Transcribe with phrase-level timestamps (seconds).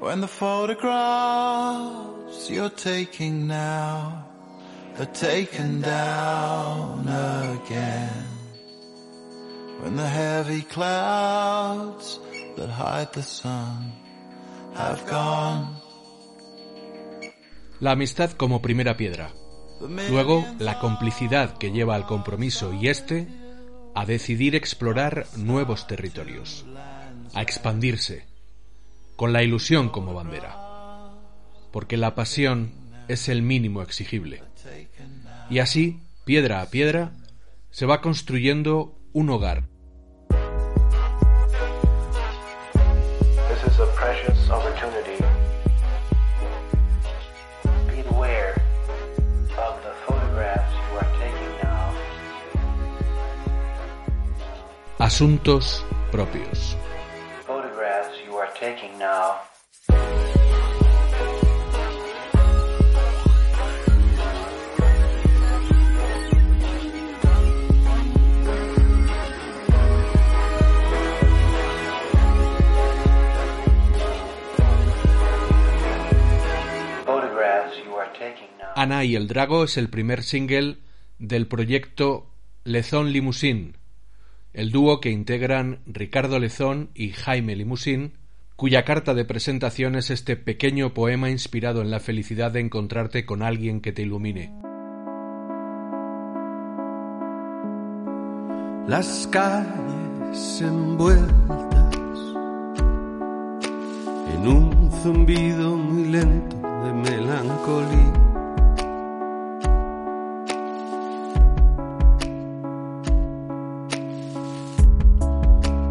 [0.00, 0.88] When the photographs
[2.48, 4.26] you're taking now
[4.96, 8.26] are taken down again.
[9.80, 12.20] When the heavy clouds
[12.56, 13.92] that hide the sun
[14.76, 15.80] have gone.
[17.80, 19.32] La amistad como primera piedra.
[19.80, 23.26] Luego, la complicidad que lleva al compromiso y este
[23.96, 26.64] a decidir explorar nuevos territorios,
[27.34, 28.27] a expandirse,
[29.18, 30.56] con la ilusión como bandera.
[31.72, 32.70] Porque la pasión
[33.08, 34.44] es el mínimo exigible.
[35.50, 37.10] Y así, piedra a piedra,
[37.72, 39.64] se va construyendo un hogar.
[43.48, 45.18] This is a precious opportunity.
[47.90, 48.54] Beware
[49.58, 49.82] of
[58.60, 59.36] taking now.
[78.74, 80.78] Ana y el Drago es el primer single
[81.18, 82.30] del proyecto
[82.62, 83.72] Lezón Limousine,
[84.52, 88.17] el dúo que integran Ricardo Lezón y Jaime Limousin,
[88.58, 93.44] cuya carta de presentación es este pequeño poema inspirado en la felicidad de encontrarte con
[93.44, 94.52] alguien que te ilumine.
[98.88, 102.18] Las calles envueltas
[104.34, 108.12] en un zumbido muy lento de melancolía.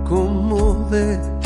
[0.04, 1.37] Como de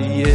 [0.00, 0.31] yeah.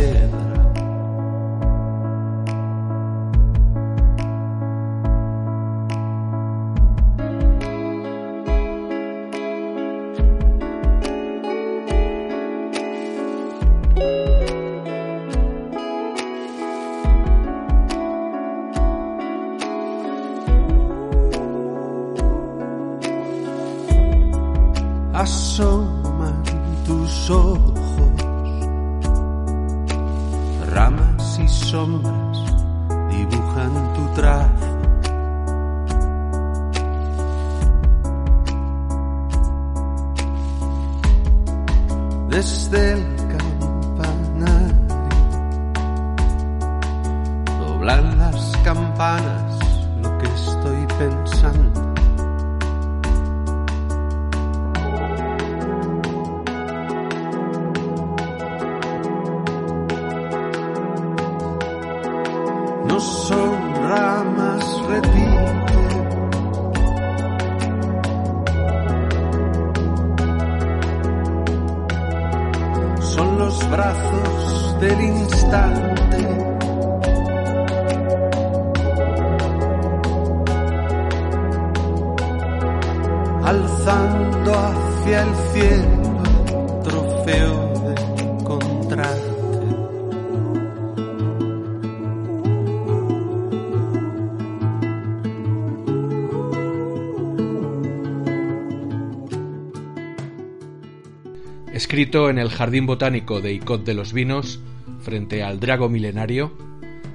[101.77, 104.59] Escrito en el Jardín Botánico de Icod de los Vinos,
[104.99, 106.57] frente al Drago Milenario,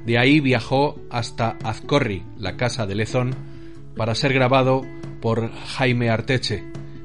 [0.06, 3.35] De ahí viajó hasta Azcorri, la casa de Lezón,
[3.97, 4.82] para ser grabado
[5.20, 6.62] por Jaime Arteche,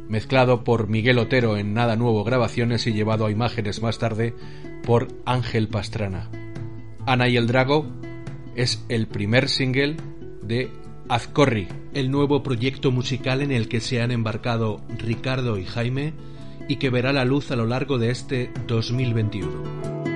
[0.07, 4.35] mezclado por Miguel Otero en Nada Nuevo Grabaciones y llevado a imágenes más tarde
[4.83, 6.29] por Ángel Pastrana.
[7.07, 7.87] Ana y el Drago
[8.55, 9.97] es el primer single
[10.43, 10.69] de
[11.09, 16.13] Azcorri, el nuevo proyecto musical en el que se han embarcado Ricardo y Jaime
[16.67, 20.06] y que verá la luz a lo largo de este 2021.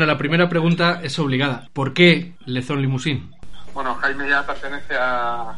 [0.00, 1.68] Bueno, la primera pregunta es obligada.
[1.74, 3.28] ¿Por qué Lezón Limousine?
[3.74, 5.54] Bueno, Jaime ya pertenece a,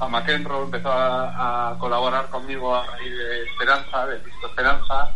[0.00, 5.12] a McEnroe, empezó a, colaborar conmigo a raíz de Esperanza, de disco Esperanza,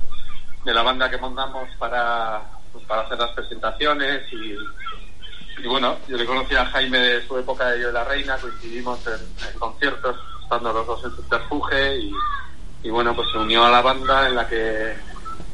[0.64, 4.55] de la banda que montamos para, pues, para hacer las presentaciones y,
[5.64, 8.37] y, bueno, yo le conocí a Jaime de su época de Yo de la Reina,
[8.37, 12.12] coincidimos en, conciertos, estando los dos en subterfuge y,
[12.84, 14.94] y bueno, pues se unió a la banda en la que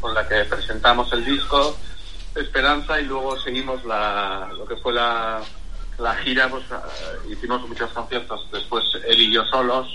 [0.03, 1.79] con la que presentamos el disco
[2.37, 5.41] Esperanza y luego seguimos la, lo que fue la,
[5.99, 9.87] la gira, pues uh, hicimos muchos conciertos, después él y yo solos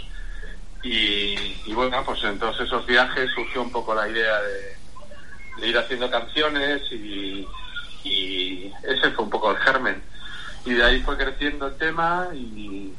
[0.84, 1.36] y,
[1.66, 5.78] y, bueno, pues en todos esos viajes surgió un poco la idea de, de ir
[5.78, 7.48] haciendo canciones y,
[8.04, 10.04] y, ese fue un poco el germen.
[10.66, 12.96] Y de ahí fue creciendo el tema y,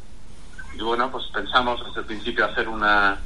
[0.74, 3.20] y bueno, pues pensamos desde el principio hacer una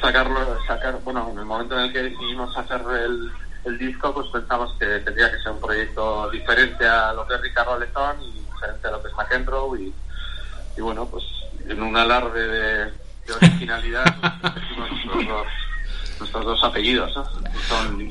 [0.00, 3.32] sacarlo, sacar, bueno, en el momento en el que decidimos hacer el,
[3.64, 7.40] el disco, pues pensamos que tendría que ser un proyecto diferente a lo que es
[7.40, 9.94] Ricardo Lezón y diferente a lo que es McEnroe y,
[10.76, 11.24] y bueno, pues
[11.66, 12.84] en un alarde de,
[13.26, 14.04] de originalidad
[14.40, 14.54] pues,
[16.18, 17.24] nuestros dos apellidos, ¿no?
[17.68, 18.08] Son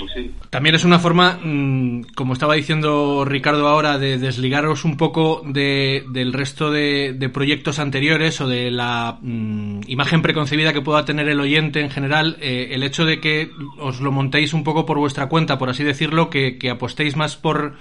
[0.50, 6.06] También es una forma, mmm, como estaba diciendo Ricardo ahora, de desligaros un poco de,
[6.10, 11.28] del resto de, de, proyectos anteriores o de la mmm, imagen preconcebida que pueda tener
[11.30, 14.98] el oyente en general, eh, el hecho de que os lo montéis un poco por
[14.98, 17.76] vuestra cuenta, por así decirlo, que, que apostéis más por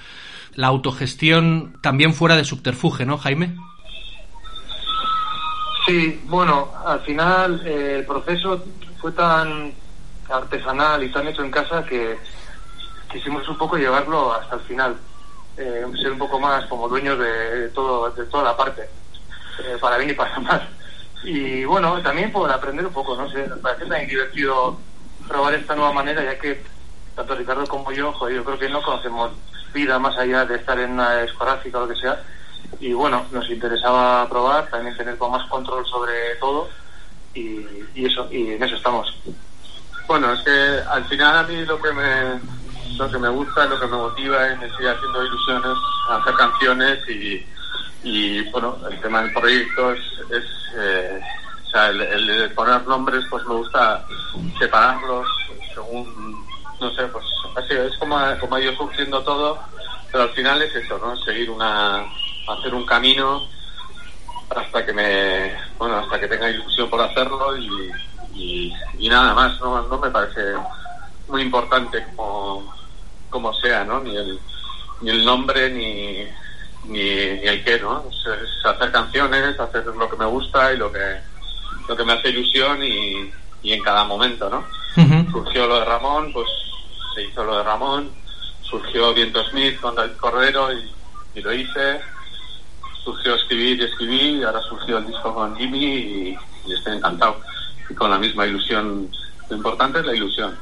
[0.54, 3.56] la autogestión también fuera de subterfuge, ¿no, Jaime?
[5.86, 8.64] Sí, bueno, al final eh, el proceso
[9.00, 9.73] fue tan
[10.32, 12.18] artesanal y tan hecho en casa que
[13.10, 14.96] quisimos un poco llevarlo hasta el final,
[15.56, 19.98] eh, ser un poco más como dueños de, todo, de toda la parte, eh, para
[19.98, 20.68] bien y para mal.
[21.24, 24.78] Y bueno, también por aprender un poco, no sé, me parece tan divertido
[25.28, 26.64] probar esta nueva manera, ya que
[27.14, 29.32] tanto Ricardo como yo, joder, yo creo que no conocemos
[29.72, 32.22] vida más allá de estar en una escolástica o lo que sea.
[32.80, 36.68] Y bueno, nos interesaba probar, también tener como más control sobre todo
[37.34, 39.14] y eso, y en eso estamos.
[40.06, 42.40] Bueno, es que al final a mí lo que me
[42.99, 45.78] lo que me gusta, lo que me motiva es seguir haciendo ilusiones,
[46.11, 47.47] hacer canciones y,
[48.02, 50.44] y bueno, el tema del proyecto es, es
[50.76, 51.21] eh,
[51.66, 54.04] o sea, el, el, poner nombres, pues me gusta
[54.59, 55.26] separarlos
[55.75, 56.47] según,
[56.80, 57.25] no sé, pues
[57.56, 59.59] así es como, como ha ido surgiendo todo,
[60.11, 61.16] pero al final es eso, ¿no?
[61.25, 62.04] Seguir una,
[62.49, 63.49] hacer un camino
[64.50, 67.90] hasta que me, bueno, hasta que tenga ilusión por hacerlo y,
[68.34, 70.54] y, y nada más, no, no me parece
[71.28, 72.72] muy importante como,
[73.30, 74.00] como sea, ¿no?
[74.00, 74.38] Ni el,
[75.00, 76.24] ni el nombre ni,
[76.84, 78.04] ni, ni el qué, ¿no?
[78.10, 81.20] Es, es, hacer canciones, hacer lo que me gusta y lo que,
[81.88, 83.30] lo que me hace ilusión y,
[83.62, 84.64] y en cada momento, ¿no?
[84.96, 85.32] Uh -huh.
[85.32, 86.48] Surgió lo de Ramón, pues
[87.14, 88.10] se hizo lo de Ramón,
[88.62, 90.90] surgió Viento Smith con David Cordero y,
[91.34, 92.00] y lo hice
[93.04, 97.40] surgió escribir y escribir, y ahora surgió el disco con Jimmy y, y estoy encantado.
[97.90, 99.08] Y con la misma ilusión.
[99.50, 100.56] Lo importante es la ilusión,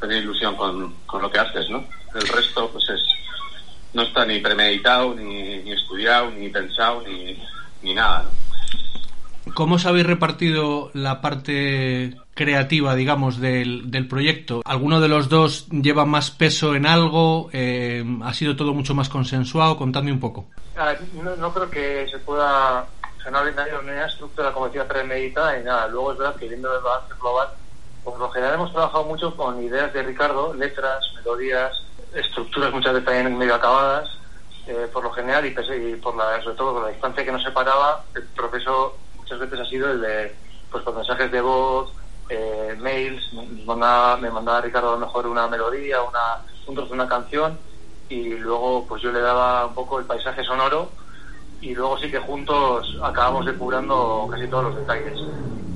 [0.00, 1.84] tener ilusión con, con lo que haces, ¿no?
[2.14, 3.00] El resto, pues es.
[3.94, 7.36] No está ni premeditado, ni, ni estudiado, ni pensado, ni,
[7.82, 8.24] ni nada.
[9.46, 9.54] ¿no?
[9.54, 14.62] ¿Cómo os habéis repartido la parte creativa, digamos, del, del proyecto?
[14.64, 17.48] ¿Alguno de los dos lleva más peso en algo?
[17.52, 19.76] Eh, ¿Ha sido todo mucho más consensuado?
[19.76, 20.48] Contadme un poco.
[20.76, 20.92] Ah,
[21.24, 22.86] No, no creo que se pueda,
[23.30, 25.88] no hay una estructura como decía premeditada ni nada.
[25.88, 27.48] Luego es verdad que viendo el balance global,
[28.04, 31.72] por lo general hemos trabajado mucho con ideas de Ricardo, letras, melodías,
[32.14, 34.08] estructuras muchas veces también medio acabadas,
[34.66, 37.42] eh, por lo general y, y por la, sobre todo por la distancia que nos
[37.42, 40.36] separaba, el proceso muchas veces ha sido el de,
[40.70, 41.92] pues con mensajes de voz,
[42.28, 46.88] eh, mails, me mandaba, me mandaba Ricardo a lo mejor una melodía, una, un trozo
[46.88, 47.58] de una canción
[48.08, 50.90] y luego pues yo le daba un poco el paisaje sonoro
[51.60, 55.18] y luego sí que juntos acabamos depurando casi todos los detalles.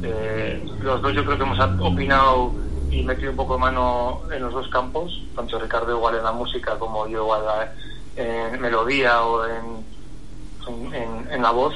[0.03, 2.53] Eh, los dos yo creo que hemos opinado
[2.91, 6.33] y metido un poco de mano en los dos campos, tanto Ricardo igual en la
[6.33, 7.43] música como yo igual
[8.17, 9.85] en melodía o en,
[10.95, 11.75] en, en- la voz.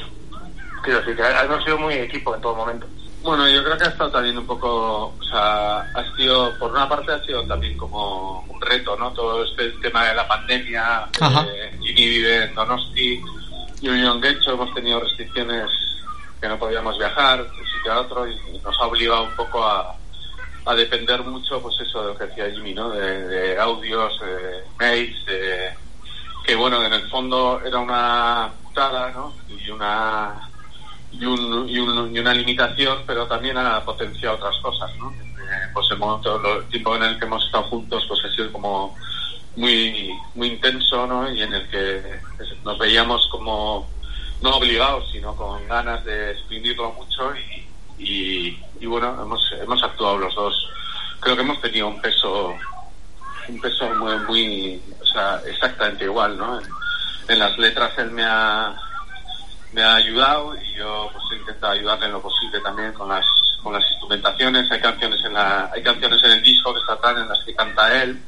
[0.83, 2.87] Quiero decir que hemos sido muy equipo en todo momento.
[3.23, 6.89] Bueno, yo creo que ha estado también un poco, o sea, ha sido, por una
[6.89, 9.11] parte ha sido también como un reto, ¿no?
[9.13, 11.45] Todo este tema de la pandemia, Ajá.
[11.51, 13.21] eh, Gini vive en Donosti,
[13.81, 15.71] y en Guecho hemos tenido restricciones
[16.41, 19.65] que no podíamos viajar de un sitio a otro y nos ha obligado un poco
[19.65, 19.97] a,
[20.67, 22.91] a depender mucho, pues eso de lo que decía Jimmy, ¿no?
[22.91, 25.71] De, audios, de mails, de,
[26.45, 29.35] que bueno, en el fondo era una putada, ¿no?
[29.49, 30.41] Y una
[31.13, 35.11] y, un, y, un- y una limitación, pero también ha potenciado otras cosas, ¿no?
[35.11, 38.53] Eh, pues el momento, el tiempo en el que hemos estado juntos, pues ha sido
[38.53, 38.97] como
[39.57, 41.31] muy, muy intenso, ¿no?
[41.31, 42.21] Y en el que
[42.65, 43.89] nos veíamos como
[44.43, 47.33] no obligados, sino con ganas de exprimirlo mucho
[47.99, 50.69] y, y, bueno, hemos, hemos actuado los dos.
[51.21, 52.55] Creo que hemos tenido un peso,
[53.49, 56.61] un peso muy, muy, o sea, exactamente igual, ¿no?
[56.61, 56.67] En,
[57.29, 58.77] en las letras él me ha,
[59.73, 63.25] me ha ayudado y yo pues he intentado ayudarle en lo posible también con las
[63.63, 67.29] con las instrumentaciones hay canciones en la hay canciones en el disco que están en
[67.29, 68.23] las que canta él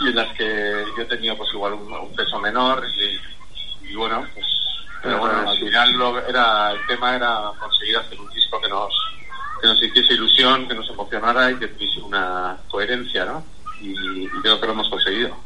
[0.00, 4.24] y en las que yo tenido pues igual un, un peso menor y, y bueno
[4.34, 4.46] pues
[5.02, 8.92] pero bueno al final lo, era el tema era conseguir hacer un disco que nos
[9.60, 13.44] que nos hiciese ilusión que nos emocionara y que tuviese una coherencia no
[13.80, 13.90] y,
[14.24, 15.36] y creo que lo hemos conseguido.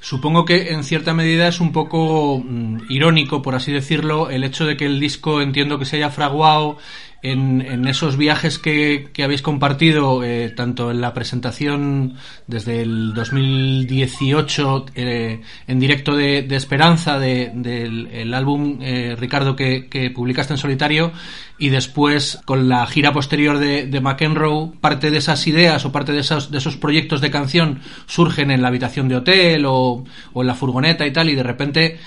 [0.00, 4.64] Supongo que en cierta medida es un poco mm, irónico, por así decirlo, el hecho
[4.64, 6.78] de que el disco entiendo que se haya fraguado
[7.22, 12.14] en, en esos viajes que, que habéis compartido, eh, tanto en la presentación
[12.46, 19.56] desde el 2018 eh, en directo de, de Esperanza, de- del el álbum eh, Ricardo
[19.56, 21.12] que, que publicaste en solitario,
[21.58, 26.12] y después con la gira posterior de, de McEnroe, parte de esas ideas o parte
[26.12, 30.40] de esos, de esos proyectos de canción surgen en la habitación de hotel o, o
[30.40, 31.98] en la furgoneta y tal, y de repente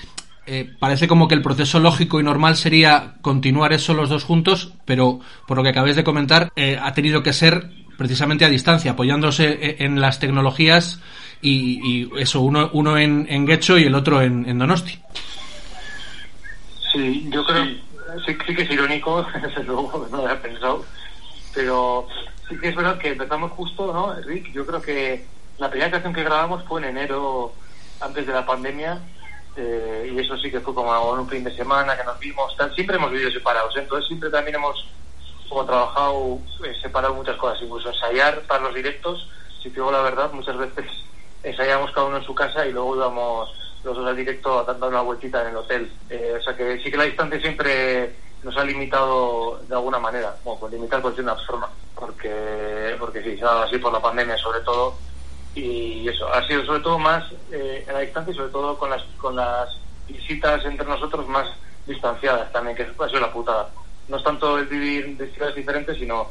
[0.46, 4.74] eh, parece como que el proceso lógico y normal sería continuar eso los dos juntos,
[4.84, 8.92] pero por lo que acabáis de comentar, eh, ha tenido que ser precisamente a distancia,
[8.92, 11.00] apoyándose e- en las tecnologías
[11.40, 14.98] y, y eso, uno, uno en, en Guecho y el otro en, en Donosti.
[16.92, 17.64] Sí, yo creo
[18.26, 20.84] sí, sí que es irónico, desde luego, no lo había pensado,
[21.54, 22.06] pero
[22.48, 24.52] sí que es verdad que empezamos justo, ¿no, Rick?
[24.52, 25.26] Yo creo que
[25.58, 27.54] la primera canción que grabamos fue en enero,
[28.00, 29.00] antes de la pandemia,
[29.56, 32.54] eh, y eso sí que fue como en un fin de semana que nos vimos,
[32.74, 33.80] siempre hemos vivido separados, ¿eh?
[33.80, 34.86] entonces siempre también hemos
[35.48, 39.28] como trabajado eh, separado muchas cosas, incluso ensayar para los directos,
[39.62, 40.86] si te digo la verdad, muchas veces
[41.42, 43.50] ensayábamos cada uno en su casa y luego íbamos
[43.84, 45.92] los dos al directo dando una vueltita en el hotel.
[46.08, 50.36] Eh, o sea que sí que la distancia siempre nos ha limitado de alguna manera,
[50.44, 54.96] bueno, pues limitar decir una forma, porque, porque sí, así por la pandemia sobre todo,
[55.54, 58.90] y eso, ha sido sobre todo más eh, en la distancia y sobre todo con
[58.90, 59.68] las, con las
[60.08, 61.46] visitas entre nosotros más
[61.86, 63.70] distanciadas también, que eso ha sido la putada.
[64.08, 66.28] No es tanto el vivir de ciudades diferentes, sino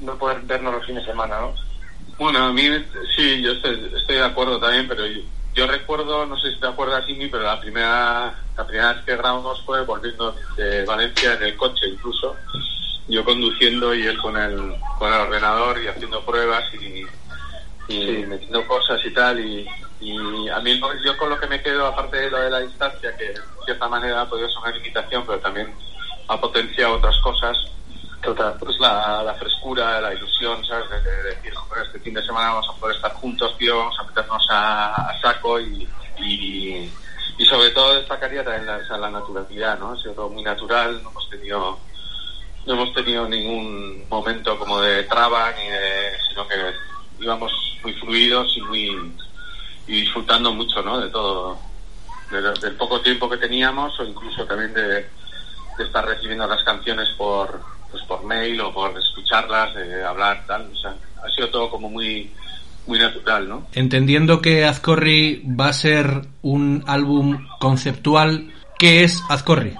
[0.00, 1.54] no poder vernos los fines de semana, ¿no?
[2.18, 2.68] Bueno, a mí
[3.16, 5.20] sí, yo estoy, estoy de acuerdo también, pero yo,
[5.54, 9.16] yo recuerdo, no sé si te acuerdas, Jimmy, pero la primera, la primera vez que
[9.16, 12.36] grabamos fue volviendo de Valencia en el coche incluso,
[13.08, 17.04] yo conduciendo y él con el, con el ordenador y haciendo pruebas y,
[17.88, 19.66] y metiendo cosas y tal, y,
[20.00, 23.16] y a mí yo con lo que me quedo, aparte de lo de la distancia,
[23.16, 25.72] que de cierta manera ha podido ser una limitación, pero también
[26.28, 27.56] ha potenciado otras cosas,
[28.22, 28.56] Total.
[28.58, 30.88] pues la, la frescura, la ilusión, ¿sabes?
[30.90, 33.98] De, de decir, joder, este fin de semana vamos a poder estar juntos, tío, vamos
[34.00, 35.86] a meternos a, a saco y,
[36.18, 36.90] y,
[37.36, 39.92] y sobre todo destacaría también la, la naturalidad, ¿no?
[39.92, 41.78] Ha sido todo muy natural, no hemos tenido
[42.66, 46.56] no hemos tenido ningún momento como de traba ni de, sino que
[47.24, 47.52] íbamos
[47.82, 49.12] muy fluidos y muy
[49.86, 51.00] y disfrutando mucho, ¿no?
[51.00, 51.58] De todo,
[52.30, 55.06] del poco tiempo que teníamos o incluso también de,
[55.78, 60.76] estar recibiendo las canciones por pues por mail o por escucharlas, de hablar tal, o
[60.76, 62.30] sea, ha sido todo como muy
[62.86, 63.66] muy natural, ¿no?
[63.72, 69.74] Entendiendo que Azcorri va a ser un álbum conceptual, ¿qué es Azcorri?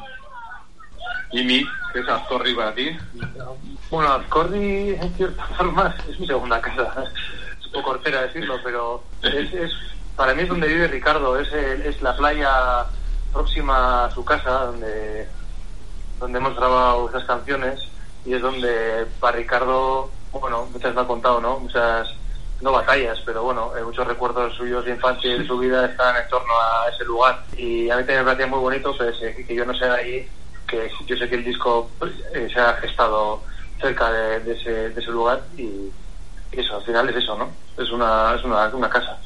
[1.33, 1.65] ¿Y mí?
[1.93, 2.91] ¿Qué es Azcorri para ti?
[3.91, 7.05] Bueno, Azcorri en cierta forma es mi segunda casa.
[7.59, 9.73] Es un poco hortera decirlo, pero es, es,
[10.17, 12.87] para mí es donde vive Ricardo, es, es la playa
[13.33, 15.29] próxima a su casa, donde,
[16.21, 17.81] donde hemos grabado esas canciones
[18.25, 21.59] y es donde para Ricardo, bueno, muchas me ha contado, ¿no?
[21.59, 22.09] Muchas
[22.61, 26.17] no batallas, pero bueno, eh, muchos recuerdos suyos de infancia y de su vida están
[26.17, 27.45] en torno a ese lugar.
[27.57, 30.27] Y a mí también me parecía muy bonito pues, que yo no sea ahí,
[30.67, 31.91] que yo sé que el disco
[32.35, 33.43] eh, se ha gestado
[33.81, 35.91] cerca de, ese, de ese lugar y,
[36.53, 37.51] eso, al final es eso, ¿no?
[37.77, 39.19] Es una, es una, una casa.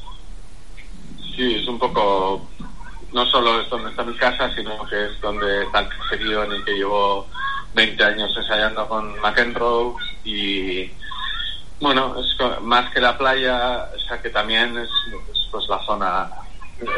[1.35, 2.47] Sí, es un poco,
[3.13, 6.53] no solo es donde está mi casa, sino que es donde está el caserío en
[6.53, 7.27] el que llevo
[7.75, 10.91] 20 años ensayando con McEnroe y
[11.79, 14.89] bueno, es más que la playa, o sea que también es,
[15.49, 16.29] pues la zona,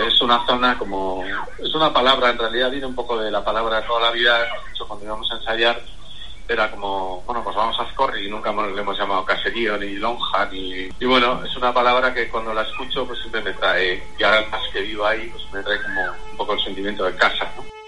[0.07, 1.23] es una zona como,
[1.59, 4.47] es una palabra, en realidad viene un poco de la palabra toda la vida,
[4.87, 5.81] cuando íbamos a ensayar,
[6.51, 10.45] era como, bueno, pues vamos a Scorri y nunca le hemos llamado caserío ni lonja
[10.51, 10.89] ni...
[10.99, 14.45] Y bueno, es una palabra que cuando la escucho pues siempre me trae, y ahora
[14.51, 17.80] más que vivo ahí, pues me trae como un poco el sentimiento de casa, ¿no?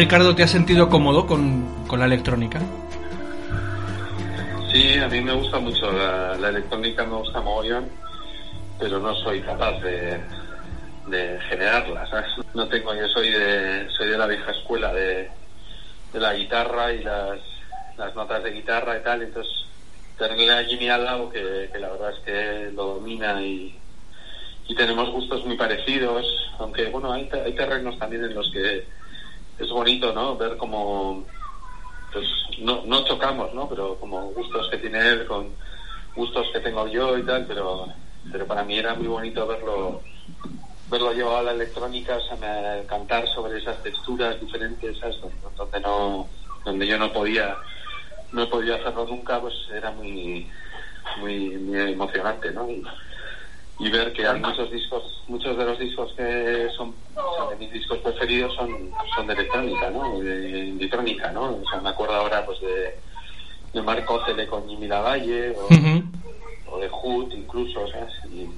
[0.00, 2.58] Ricardo, te has sentido cómodo con, con la electrónica?
[4.72, 7.86] Sí, a mí me gusta mucho la, electrónica, me gusta mogollón,
[8.78, 10.18] pero no soy capaz de,
[11.06, 12.08] de generarla.
[12.54, 15.28] No tengo, yo soy de, soy de la vieja escuela de,
[16.14, 17.38] de la guitarra y las,
[17.98, 19.52] las notas de guitarra y tal, entonces
[20.16, 23.78] tenerle a Jimmy al lado, que, que la verdad es que lo domina y,
[24.66, 26.24] y tenemos gustos muy parecidos,
[26.58, 28.98] aunque bueno, hay, hay terrenos también en los que
[29.60, 30.36] es bonito, ¿no?
[30.36, 31.26] Ver cómo,
[32.12, 32.26] pues
[32.58, 33.68] no, no chocamos, ¿no?
[33.68, 35.54] Pero como gustos que tiene él con
[36.14, 37.86] gustos que tengo yo y tal, pero,
[38.32, 40.02] pero para mí era muy bonito verlo
[40.90, 45.18] verlo llevado a la electrónica, o sea, cantar sobre esas texturas diferentes, ¿sabes?
[45.56, 46.28] Donde no,
[46.64, 47.56] donde yo no podía,
[48.32, 50.50] no podido hacerlo nunca, pues era muy,
[51.20, 52.66] muy, muy emocionante, ¿no?
[53.80, 57.72] Y ver que hay muchos discos, muchos de los discos que son, son de mis
[57.72, 60.18] discos preferidos son, son de electrónica, ¿no?
[60.20, 61.44] De, ¿no?
[61.56, 63.00] O sea, me acuerdo ahora pues de,
[63.72, 68.12] de Marco Cele con Jimmy Lavalle o, o de Hood incluso, ¿sabes?
[68.30, 68.50] Y,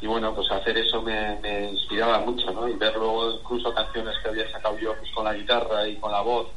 [0.00, 2.68] y bueno, pues hacer eso me, me inspiraba mucho, ¿no?
[2.68, 6.10] Y ver luego incluso canciones que había sacado yo pues, con la guitarra y con
[6.10, 6.48] la voz,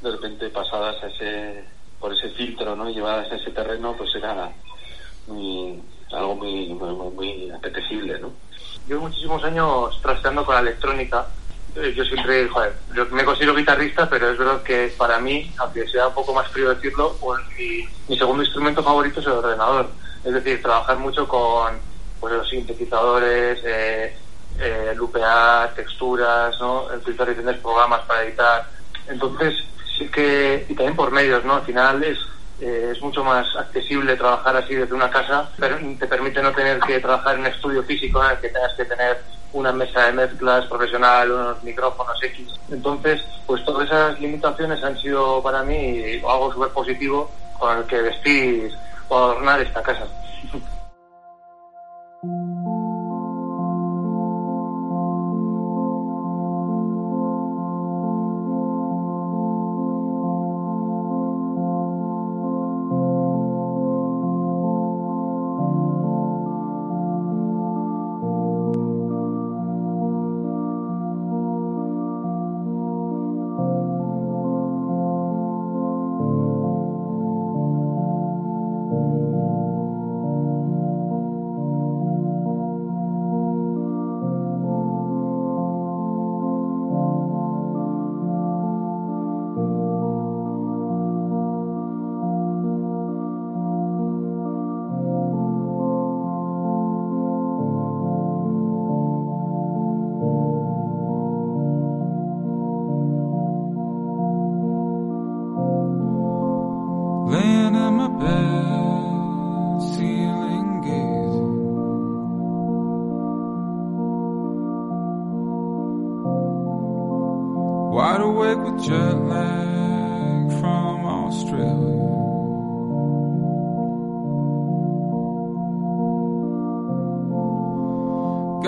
[0.00, 1.64] de repente pasadas a ese,
[2.00, 2.90] por ese filtro, ¿no?
[2.90, 4.52] Llevadas a ese terreno, pues era
[5.28, 5.80] muy,
[6.12, 8.32] algo muy, muy, muy, apetecible, ¿no?
[8.86, 11.26] Llevo muchísimos años trasteando con la electrónica.
[11.76, 15.86] Eh, Yo siempre, joder, yo me considero guitarrista, pero es verdad que para mí, aunque
[15.88, 17.16] sea un poco más frío decirlo,
[17.58, 19.88] mi, mi segundo instrumento favorito es el ordenador.
[20.24, 21.78] Es decir, trabajar mucho con
[22.20, 24.16] pues, los sintetizadores, eh,
[24.58, 26.84] eh, lupear, texturas, ¿no?
[26.84, 28.70] Utilizar diferentes programas para editar.
[29.08, 29.54] Entonces,
[29.98, 31.54] sí que, y también por medios, ¿no?
[31.54, 32.18] Al final es,
[32.62, 36.78] eh, es mucho más accesible trabajar así desde una casa, pero te permite no tener
[36.78, 39.20] que trabajar en estudio físico en el que tengas que tener
[39.52, 42.48] una mesa de mezclas profesional, unos micrófonos X.
[42.70, 48.00] Entonces, pues todas esas limitaciones han sido para mí algo súper positivo con el que
[48.00, 48.72] vestir
[49.08, 50.06] o adornar esta casa.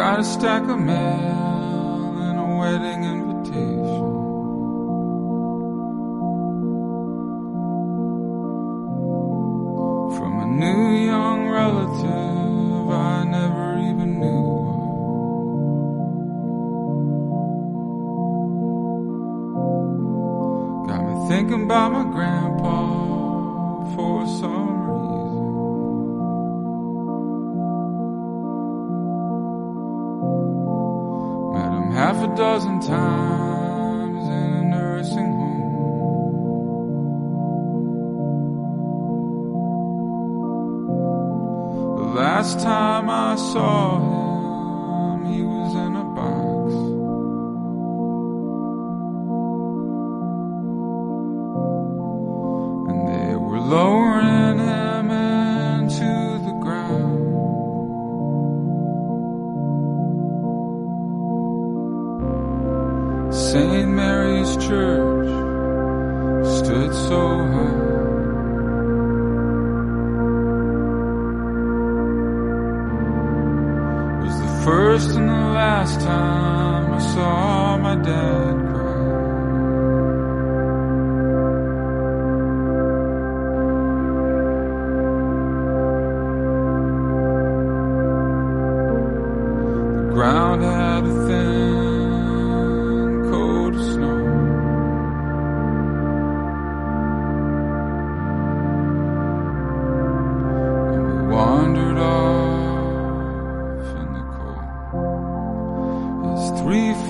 [0.05, 4.05] Got a stack of mail and a wedding invitation.
[10.15, 14.53] from a new young relative I never even knew.
[20.87, 22.34] Got me thinking about my grandpa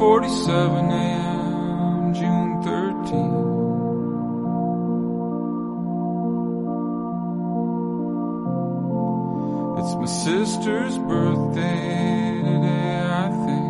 [0.05, 2.13] 3:47 a.m.
[2.13, 3.45] June 13th.
[9.81, 12.43] It's my sister's birthday
[13.11, 13.65] I think.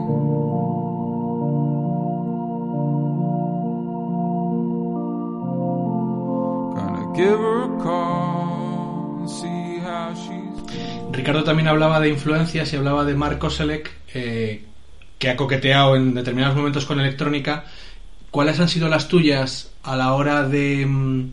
[11.12, 14.64] Ricardo también hablaba de influencias y hablaba de Mark Koselleck, eh,
[15.24, 17.64] que ha coqueteado en determinados momentos con electrónica.
[18.30, 21.30] ¿Cuáles han sido las tuyas a la hora de mm,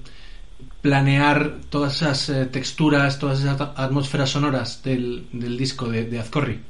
[0.82, 6.20] planear todas esas eh, texturas, todas esas at- atmósferas sonoras del, del disco de, de
[6.20, 6.62] Azcorri?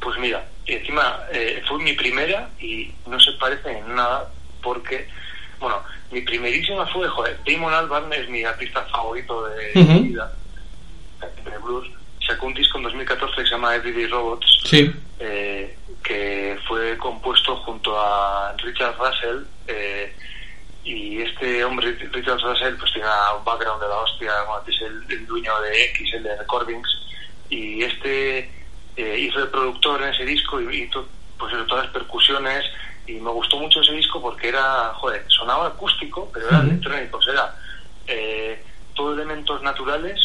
[0.00, 4.28] Pues mira, encima eh, fue mi primera y no se parece en nada
[4.60, 5.06] porque,
[5.60, 5.76] bueno,
[6.10, 10.32] mi primerísima fue, joder, Damon Albarn es mi artista favorito de mi vida,
[11.44, 11.86] de blues.
[12.26, 14.90] Sacó un disco en 2014 que se llama Everyday Robots, Sí.
[15.20, 20.14] eh, que fue compuesto junto a Richard Russell eh,
[20.82, 25.04] y este hombre Richard Russell pues tiene un background de la hostia bueno, es el,
[25.10, 26.88] el dueño de X el de Recordings
[27.50, 28.38] y este
[28.96, 31.06] eh, hizo de productor en ese disco y hizo
[31.38, 32.64] pues todas las percusiones
[33.06, 37.22] y me gustó mucho ese disco porque era joder sonaba acústico pero era electrónico o
[37.22, 37.54] sea, era
[38.06, 40.18] eh, todo elementos naturales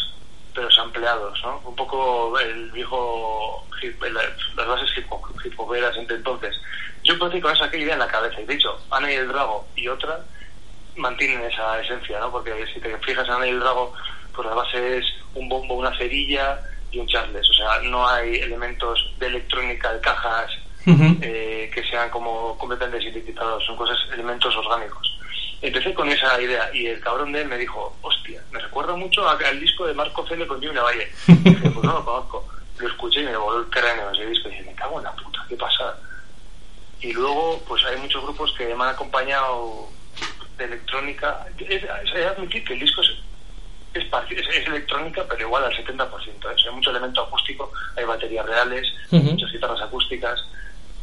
[0.56, 1.60] pero sampleados, ¿no?
[1.66, 4.22] Un poco el viejo hip, la-
[4.56, 5.06] las bases hip,
[5.44, 6.56] hip hoperas entre entonces.
[7.04, 9.68] Yo partí con esa idea en la cabeza y de hecho Ana y el Drago
[9.76, 10.26] y otra
[10.96, 12.32] mantienen esa esencia, ¿no?
[12.32, 13.92] Porque si te fijas en Ana y el Drago,
[14.34, 16.58] pues la base es un bombo, una cerilla
[16.90, 20.50] y un charles, o sea, no hay elementos de electrónica, de cajas,
[21.20, 25.15] eh, que sean como completamente sintetizados, son cosas, elementos orgánicos.
[25.62, 29.26] Empecé con esa idea y el cabrón de él me dijo, hostia, me recuerda mucho
[29.28, 31.08] a- al disco de Marco Cele con Jimmy Lavalle.
[31.28, 32.46] Y dije, pues no lo conozco.
[32.78, 35.12] Lo escuché y me voló el cráneo ese disco y dije, me cago en la
[35.16, 35.96] puta, qué pasa.
[37.00, 39.88] Y luego, pues hay muchos grupos que me han acompañado
[40.58, 41.46] de electrónica.
[41.58, 43.08] Es, es- hay que admitir que el disco es,
[43.94, 46.50] es, electrónica, pero igual al 70%.
[46.50, 46.56] ¿eh?
[46.68, 49.22] Hay mucho elemento acústico, hay baterías reales, Ujú.
[49.22, 50.38] muchas guitarras acústicas.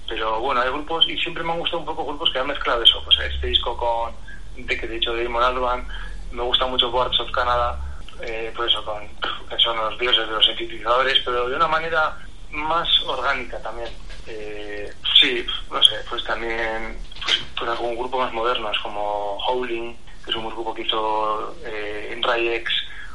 [0.08, 2.84] Pero bueno, hay grupos, y siempre me han gustado un poco grupos que han mezclado
[2.84, 3.02] eso.
[3.04, 4.14] Pues este disco con,
[4.58, 5.88] de que de hecho de Damon Albarn,
[6.32, 7.80] me gusta mucho Boards of Canada,
[8.22, 9.08] eh, pues eso, con,
[9.50, 12.18] que son los dioses de los sintetizadores, pero de una manera
[12.52, 13.90] más orgánica también.
[14.28, 20.32] Eh, sí, no sé, pues también pues, pues algún grupo más modernos como Howling, que
[20.32, 22.72] es un grupo que hizo eh, en Rayex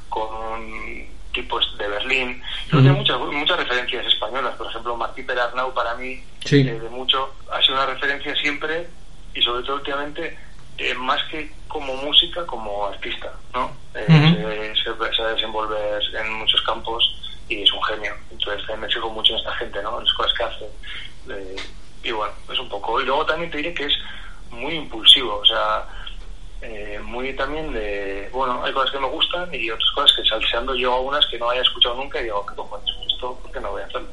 [0.09, 2.43] con tipos de Berlín.
[2.71, 6.61] Luego tiene muchas, muchas referencias españolas, por ejemplo, Martí Perarnau para mí, Sí.
[6.69, 8.89] eh, de mucho, ha sido una referencia siempre
[9.35, 10.37] y sobre todo últimamente,
[10.79, 13.71] eh, más que como música, como artista, ¿no?
[13.95, 15.77] Eh, se, se, se desenvolve
[16.15, 18.15] en muchos campos y es un genio.
[18.31, 19.99] Entonces eh, me fijo mucho en esta gente, ¿no?
[19.99, 20.65] En las cosas que hace.
[21.31, 21.57] Eh,
[22.05, 23.01] y bueno, es un poco.
[23.01, 23.95] Y luego también te diré que es
[24.51, 25.87] muy impulsivo, o sea,
[26.63, 28.29] eh, muy también de.
[28.33, 31.39] Bueno, hay cosas que me gustan y otras cosas que salseando yo a unas que
[31.39, 32.95] no haya escuchado nunca y digo, ¿qué cojones?
[33.13, 34.09] Esto, ¿por qué no voy a hacerlo?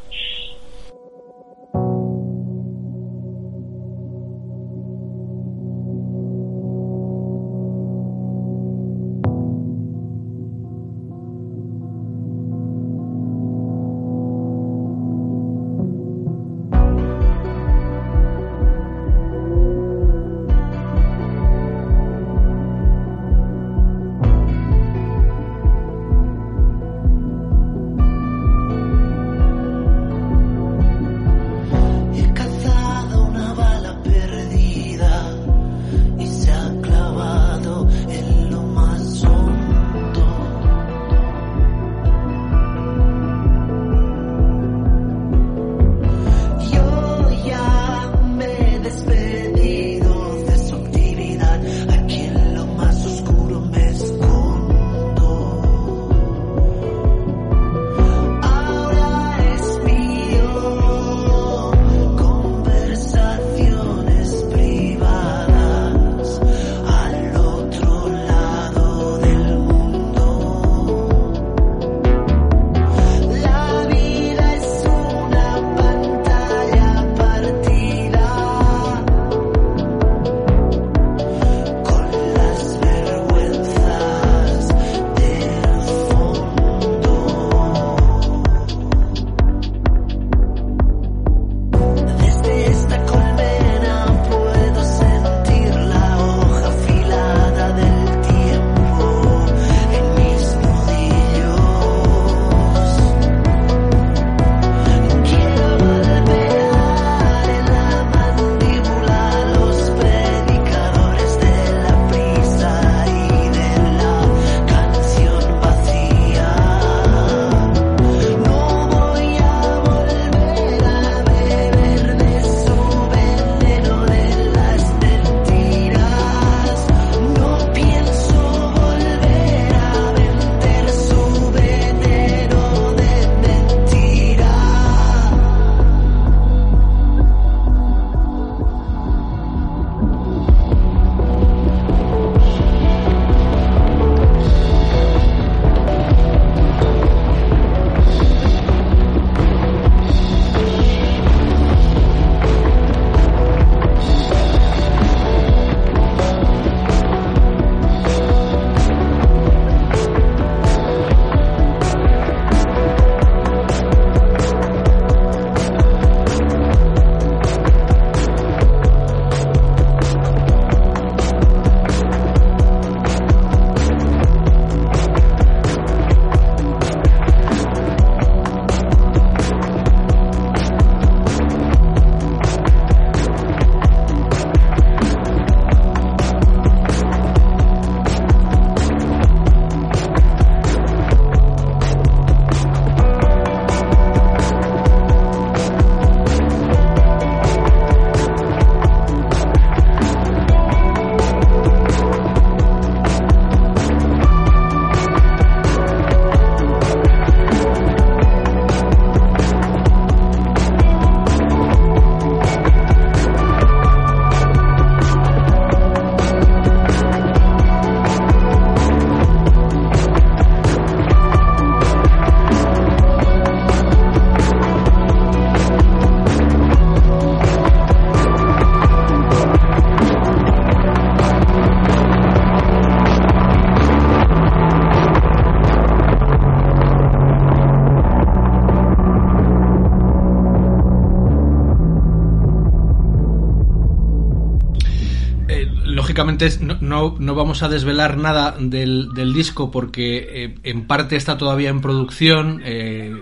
[246.15, 246.49] Lógicamente
[246.79, 251.69] no, no, vamos a desvelar nada del, del disco porque eh, en parte está todavía
[251.69, 252.61] en producción.
[252.63, 253.13] eh,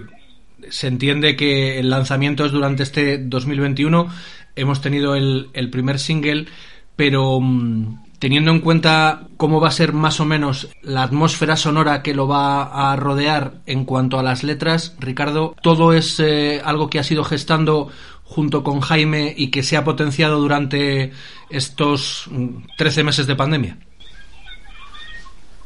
[0.70, 4.08] se entiende que el lanzamiento es durante este 2021.
[4.56, 6.46] Hemos tenido el, el primer single,
[6.96, 12.02] pero mm, teniendo en cuenta cómo va a ser más o menos la atmósfera sonora
[12.04, 16.90] que lo va a rodear en cuanto a las letras, Ricardo, todo es eh, algo
[16.90, 17.90] que ha sido gestando
[18.24, 21.12] junto con Jaime y que se ha potenciado durante
[21.50, 23.78] estos mm, 13 meses de pandemia.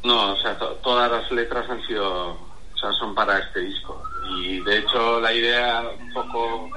[0.03, 2.38] No, o sea, to- todas las letras han sido,
[2.99, 4.01] son para este disco.
[4.38, 6.69] Y de hecho la idea un poco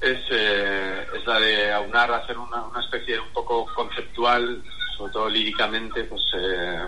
[0.00, 4.62] es, eh, es la de aunar, hacer una, una especie un poco conceptual,
[5.02, 6.78] sobre todo líricamente, pues eh,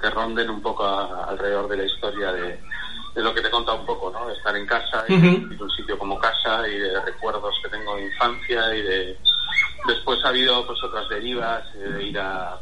[0.00, 2.60] que ronden un poco a- alrededor de la historia de,
[3.14, 4.28] de lo que te he contado un poco, ¿no?
[4.28, 5.14] De estar en casa y
[5.56, 9.18] de un sitio como casa y de recuerdos que tengo de infancia y de...
[9.88, 12.56] Después ha habido pues otras derivas, eh, de ir a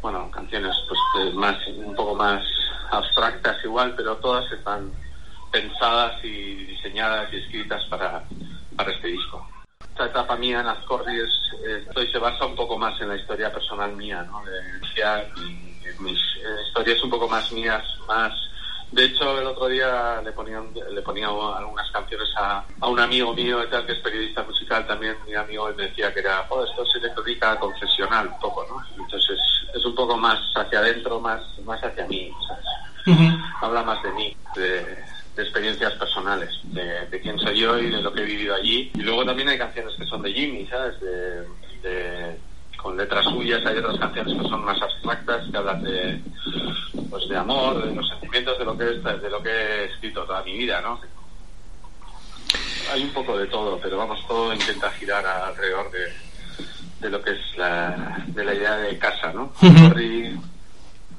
[0.00, 2.44] bueno, canciones pues más un poco más
[2.90, 4.92] abstractas igual, pero todas están
[5.50, 8.22] pensadas y diseñadas y escritas para,
[8.76, 9.48] para este disco.
[9.94, 11.30] Esta etapa mía en Azcordi es,
[11.64, 14.42] eh, estoy- se basa un poco más en la historia personal mía, ¿no?
[14.44, 14.80] De,
[15.36, 18.32] y mis eh, historias un poco más mías, más
[18.90, 23.34] de hecho, el otro día le ponía, le ponía algunas canciones a, a un amigo
[23.34, 26.64] mío, tal, que es periodista musical también, mi amigo, y me decía que era, oh,
[26.64, 28.84] esto es electrónica confesional, un poco, ¿no?
[29.00, 29.38] Entonces,
[29.72, 32.64] es un poco más hacia adentro, más, más hacia mí, ¿sabes?
[33.62, 35.03] Habla más de mí, de,
[35.36, 38.90] de experiencias personales, de, de quién soy yo y de lo que he vivido allí.
[38.94, 41.00] Y luego también hay canciones que son de Jimmy, ¿sabes?
[41.00, 41.40] De,
[41.88, 42.38] de-
[42.76, 46.20] con letras suyas, hay otras canciones que son más abstractas, que hablan de,
[47.08, 50.22] pues de amor, de los sentimientos, de lo que es, de lo que he escrito
[50.24, 51.00] toda mi vida, ¿no?
[52.92, 56.12] Hay un poco de todo, pero vamos, todo intenta girar alrededor de,
[57.00, 59.50] de lo que es la, de la idea de casa, ¿no?
[59.88, 60.38] Corri,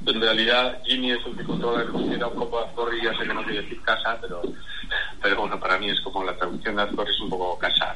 [0.08, 3.34] en realidad Jimmy es el que controla el considera un poco Azcorri, ya sé que
[3.34, 4.42] no quiere decir casa, pero,
[5.22, 7.96] pero bueno, para mí es como la traducción de Azcorri es un poco casa.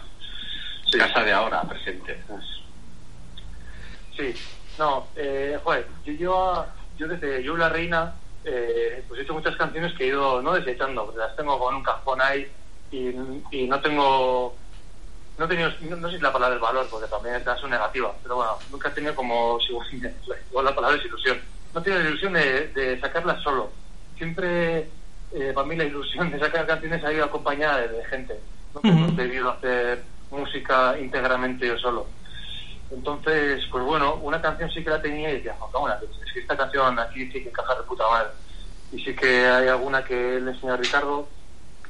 [0.92, 2.24] Casa de ahora, presente.
[4.18, 4.34] Sí,
[4.80, 6.66] no, eh, joder, yo, yo,
[6.98, 10.54] yo desde Yo la Reina, eh, pues he hecho muchas canciones que he ido no
[10.54, 12.52] desechando, porque las tengo con un cajón ahí
[12.92, 13.10] y,
[13.52, 14.58] y no tengo,
[15.38, 17.68] no he tenido, no, no sé si la palabra es valor, porque también es caso
[17.68, 19.74] negativa, pero bueno, nunca he tenido como, si
[20.50, 21.40] igual la palabra es ilusión,
[21.74, 23.72] no tenido la ilusión de, de sacarlas solo,
[24.18, 24.92] siempre
[25.32, 28.42] eh, para mí la ilusión de sacar canciones ha ido acompañada de, de gente,
[28.74, 29.12] no Ujú.
[29.14, 32.08] he debido hacer música íntegramente yo solo.
[32.92, 36.40] Entonces, pues bueno, una canción sí que la tenía y decía, "Jo, cámara, es que
[36.40, 38.30] esta canción aquí sí que encaja de puta madre.
[38.92, 41.30] Y sí que hay alguna que le enseñó a Ricardo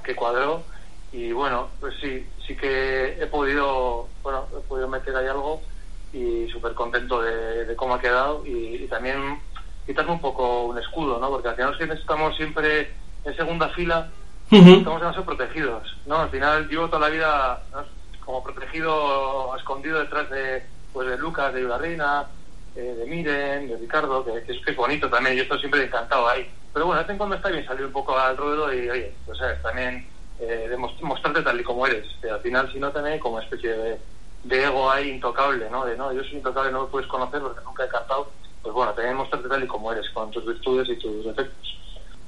[0.03, 0.67] que cuadró
[1.11, 5.63] y bueno, pues sí, sí que he podido, bueno, he podido meter ahí algo
[6.11, 9.41] y súper contento de, de cómo ha quedado y, y también
[9.89, 11.31] quitarme un poco un escudo, ¿no?
[11.31, 12.91] Porque al final que estamos siempre
[13.23, 14.07] en segunda fila
[14.51, 16.19] estamos demasiado protegidos, ¿no?
[16.19, 17.83] Al final llevo toda la vida ¿no?
[18.23, 20.63] como protegido, escondido detrás de,
[20.93, 22.27] pues de Lucas, de Ibarrina,
[22.75, 25.83] eh, de Miren, de Ricardo, que, que es, que es bonito también, yo estoy siempre
[25.83, 26.47] encantado ahí.
[26.71, 29.15] Pero bueno, de vez en cuando está bien salir un poco al ruedo y, oye,
[29.25, 30.07] pues sabes, también
[30.39, 32.05] eh, mostrarte tal y como eres.
[32.21, 33.99] Que al final, si no, también como una especie de,
[34.43, 35.83] de ego ahí intocable, ¿no?
[35.83, 38.29] De no, yo soy intocable, no me puedes conocer porque nunca he cantado.
[38.62, 41.78] Pues bueno, también mostrarte tal y como eres, con tus virtudes y tus defectos.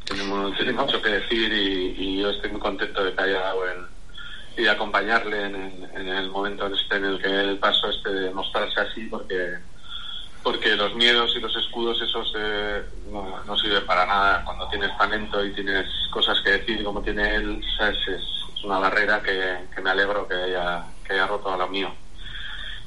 [0.05, 3.85] Tiene mucho que decir y, y yo estoy muy contento de que haya el,
[4.61, 8.31] y acompañarle en el, en el momento este en el que él pasó este de
[8.31, 9.57] mostrarse así porque
[10.43, 14.97] porque los miedos y los escudos esos eh, no, no sirven para nada cuando tienes
[14.97, 17.63] talento y tienes cosas que decir como tiene él.
[17.79, 21.67] Es, es una barrera que, que me alegro que haya, que haya roto a lo
[21.67, 21.93] mío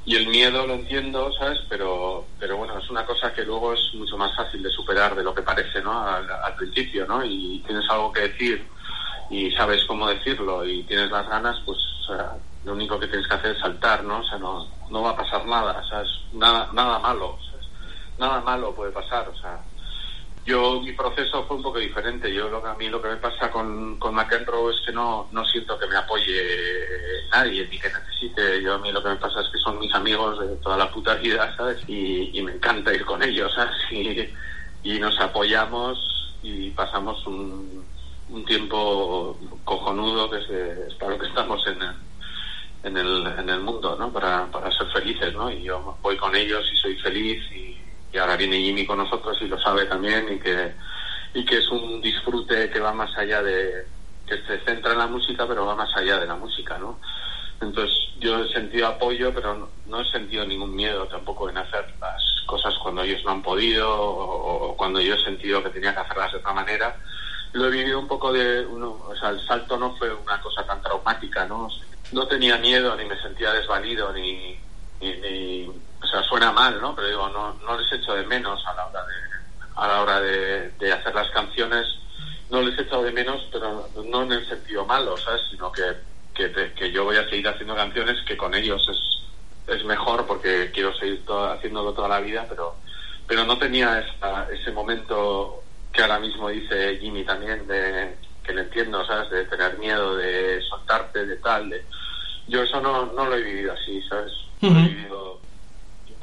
[0.06, 1.58] y el miedo lo entiendo, ¿sabes?
[1.68, 5.22] Pero, pero bueno, es una cosa que luego es mucho más fácil de superar de
[5.22, 6.06] lo que parece, ¿no?
[6.06, 7.24] Al, al principio, ¿no?
[7.24, 8.66] Y tienes algo que decir
[9.30, 12.32] y sabes cómo decirlo y tienes las ganas, pues o sea,
[12.64, 14.18] lo único que tienes que hacer es saltar, ¿no?
[14.18, 16.08] O sea, no, no va a pasar nada, ¿sabes?
[16.32, 17.66] Nada, nada malo, ¿sabes?
[18.18, 19.58] Nada malo puede pasar, o sea,
[20.44, 22.32] yo mi proceso fue un poco diferente.
[22.32, 25.28] Yo lo que a mí lo que me pasa con, con McEnroe es que no,
[25.32, 26.42] no siento que me apoye
[27.32, 28.62] nadie ni que necesite.
[28.62, 30.90] Yo a mí lo que me pasa es que son mis amigos de toda la
[30.90, 31.78] puta vida, ¿sabes?
[31.88, 33.76] Y, y me encanta ir con ellos, ¿sabes?
[33.90, 35.98] Y, nos apoyamos
[36.42, 37.84] y pasamos un,
[38.30, 40.50] un tiempo cojonudo que es,
[40.88, 41.94] es para lo que estamos en el,
[42.84, 44.12] en el, en el mundo, ¿no?
[44.12, 45.50] Para, para ser felices, ¿no?
[45.50, 47.73] Y yo voy con ellos y soy feliz y,
[48.14, 50.74] y ahora viene Jimmy con nosotros y lo sabe también y que,
[51.34, 53.88] y que es un disfrute que va más allá de,
[54.24, 57.00] que se centra en la música pero va más allá de la música, ¿no?
[57.60, 62.22] Entonces yo he sentido apoyo pero no, he sentido ningún miedo tampoco en hacer las,
[62.46, 66.30] cosas cuando ellos no han podido o, cuando yo he sentido que tenía que hacerlas
[66.30, 66.96] de otra manera.
[67.52, 70.82] Lo he vivido un poco de, o sea, el salto no fue una cosa tan
[70.82, 71.68] traumática, ¿no?
[72.12, 74.58] No tenía miedo ni me sentía desvalido ni,
[75.00, 76.94] ni, ni- o sea, suena mal, ¿no?
[76.94, 79.14] Pero digo, no, no les echo de menos a la hora de,
[79.76, 81.86] a la hora de, de hacer las canciones,
[82.50, 85.42] no les he echado de menos, pero no en el sentido malo, ¿sabes?
[85.50, 85.82] Sino que,
[86.34, 90.70] que, que yo voy a seguir haciendo canciones que con ellos es, es mejor porque
[90.72, 92.76] quiero seguir to- haciéndolo toda la vida, pero,
[93.26, 98.62] pero no tenía esa- ese momento que ahora mismo dice Jimmy también, de que le
[98.62, 99.30] entiendo, ¿sabes?
[99.30, 101.86] De tener miedo, de soltarte, de tal, de...
[102.46, 104.32] Yo eso no, no lo he vivido así, ¿sabes?
[104.60, 105.40] Lo he vivido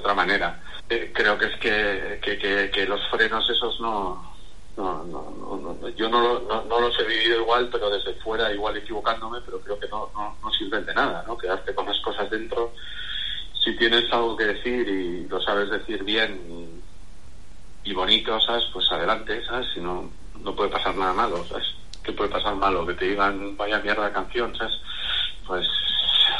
[0.01, 0.61] otra manera.
[0.89, 4.29] Eh, creo que es que, que, que, que los frenos esos no...
[4.77, 8.77] No, no, no, yo no, lo- no, los he vivido igual, pero desde fuera, igual
[8.77, 11.37] equivocándome, pero creo que no, no, sirven de nada, ¿no?
[11.37, 12.73] Quedarte con las cosas dentro.
[13.63, 16.81] Si tienes algo que decir y lo sabes decir bien
[17.83, 18.63] y, y bonito, ¿sabes?
[18.73, 19.67] Pues adelante, ¿sabes?
[19.73, 21.67] Si no, no puede pasar nada malo, ¿sabes?
[22.01, 22.87] ¿Qué puede pasar malo?
[22.87, 24.73] Que te digan, vaya mierda canción, ¿sabes?
[25.45, 25.67] Pues,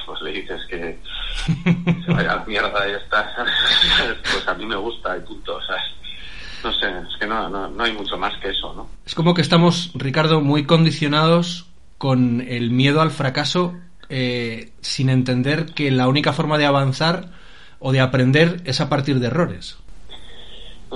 [0.05, 0.99] pues le dices que
[2.05, 3.35] se vaya a la mierda y ya está.
[4.31, 5.83] Pues a mí me gusta y punto, ¿sabes?
[6.63, 8.87] No sé, es que no, no, no hay mucho más que eso, ¿no?
[9.05, 11.65] Es como que estamos, Ricardo, muy condicionados
[11.97, 13.75] con el miedo al fracaso,
[14.09, 17.29] eh, sin entender que la única forma de avanzar
[17.79, 19.77] o de aprender es a partir de errores.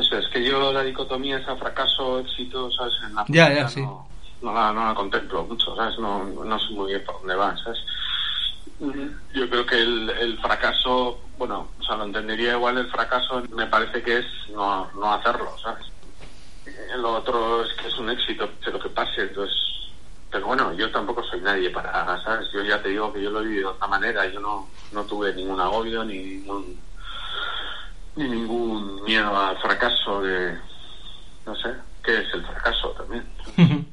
[0.10, 2.94] Sé, es que yo la dicotomía esa fracaso, éxito, ¿sabes?
[3.08, 3.82] En la Ya, ya, sí.
[3.82, 4.08] no,
[4.42, 5.98] no la, no la contemplo mucho, ¿sabes?
[6.00, 7.80] No, no sé muy bien por dónde va, ¿sabes?
[8.80, 13.68] Yo creo que el, el fracaso, bueno, o sea, lo entendería igual el fracaso, me
[13.68, 15.86] parece que es no, no hacerlo, ¿sabes?
[16.66, 19.56] Eh, Lo otro es que es un éxito, que lo que pase, entonces...
[20.30, 22.48] Pero bueno, yo tampoco soy nadie para, ¿sabes?
[22.54, 25.06] Yo ya te digo que yo lo he vivido de otra manera, yo no, no
[25.06, 26.78] tuve ningún agobio ni ningún
[28.16, 30.58] ni ningún miedo al fracaso de
[31.46, 31.74] no sé
[32.04, 33.26] qué es el fracaso también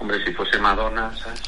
[0.00, 1.42] hombre si fuese Madonna ¿sabes?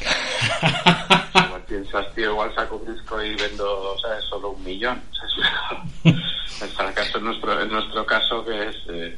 [1.45, 4.23] igual piensas tío igual saco un disco y vendo ¿sabes?
[4.29, 6.17] solo un millón ¿sabes?
[7.15, 9.17] en nuestro en nuestro caso que es eh,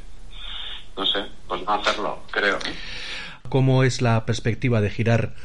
[0.97, 2.57] no sé pues no hacerlo creo.
[3.49, 5.35] ¿Cómo es la perspectiva de girar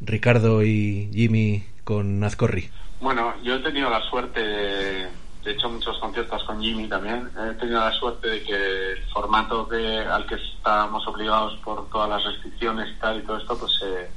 [0.00, 2.70] Ricardo y Jimmy con Nazcorri?
[3.00, 5.08] Bueno, yo he tenido la suerte de,
[5.44, 7.30] de hecho muchos conciertos con Jimmy también.
[7.36, 12.08] He tenido la suerte de que el formato que, al que estábamos obligados por todas
[12.10, 14.10] las restricciones y tal y todo esto, pues eh,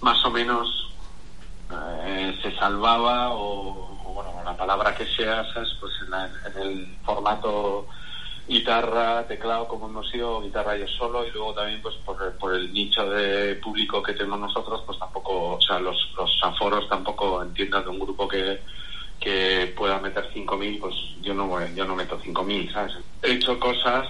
[0.00, 0.68] más o menos
[1.70, 5.68] eh, se salvaba o, bueno, la palabra que sea, ¿sabes?
[5.80, 7.88] Pues en, la- en el formato
[8.46, 12.72] guitarra, teclado como hemos sido, guitarra yo solo y luego también pues por, por el
[12.72, 17.84] nicho de público que tenemos nosotros pues tampoco, o sea los, los aforos tampoco entiendas
[17.84, 18.62] de un grupo que,
[19.20, 22.94] que pueda meter 5.000 pues yo no yo no meto 5.000 ¿sabes?
[23.22, 24.06] He hecho cosas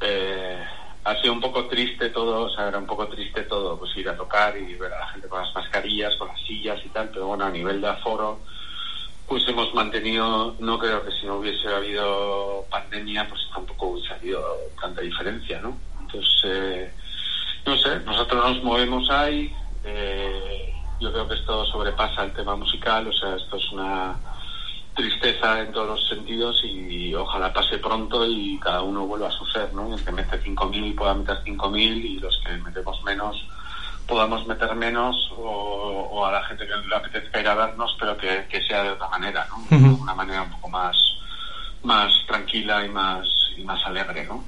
[0.00, 0.64] eh,
[1.04, 4.08] ha sido un poco triste todo, o sea, era un poco triste todo, pues ir
[4.08, 7.08] a tocar y ver a la gente con las mascarillas, con las sillas y tal,
[7.08, 8.40] pero bueno, a nivel de aforo,
[9.26, 14.44] pues hemos mantenido, no creo que si no hubiese habido pandemia, pues tampoco hubiese habido
[14.80, 15.78] tanta diferencia, ¿no?
[16.00, 16.92] Entonces, eh,
[17.64, 19.54] no sé, nosotros nos movemos ahí,
[19.84, 20.67] eh,
[21.00, 24.16] yo creo que esto sobrepasa el tema musical, o sea, esto es una
[24.94, 29.46] tristeza en todos los sentidos y ojalá pase pronto y cada uno vuelva a su
[29.46, 29.94] ser, ¿no?
[29.94, 33.36] El que mete 5.000 pueda meter 5.000 y los que metemos menos
[34.08, 38.16] podamos meter menos o, o a la gente que le apetezca ir a vernos, pero
[38.16, 39.78] que, que sea de otra manera, ¿no?
[39.78, 40.96] De una manera un poco más,
[41.84, 44.42] más tranquila y más, y más alegre, ¿no?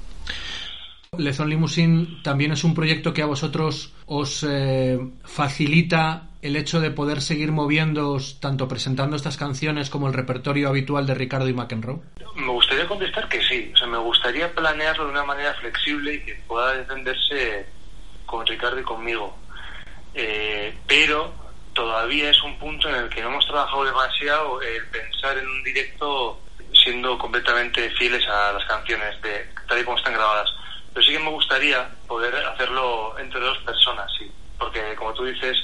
[1.18, 6.90] Lezon Limousine también es un proyecto que a vosotros os eh, facilita el hecho de
[6.90, 12.00] poder seguir moviéndoos tanto presentando estas canciones como el repertorio habitual de Ricardo y McEnroe.
[12.36, 13.72] Me gustaría contestar que sí.
[13.86, 17.66] Me gustaría planearlo de una manera flexible y que pueda defenderse
[18.24, 19.36] con Ricardo y conmigo.
[20.14, 21.34] Eh, pero
[21.74, 25.62] todavía es un punto en el que no hemos trabajado demasiado el pensar en un
[25.62, 26.40] directo
[26.72, 30.48] siendo completamente fieles a las canciones de tal y como están grabadas.
[30.92, 34.30] Pero sí que me gustaría poder hacerlo entre dos personas, sí.
[34.58, 35.56] Porque como tú dices,